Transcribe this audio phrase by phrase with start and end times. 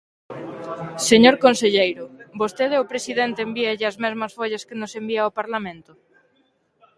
[1.09, 2.03] Señor conselleiro,
[2.41, 5.91] ¿vostede ao presidente envíalle as mesmas follas que nos envía ao Parlamento?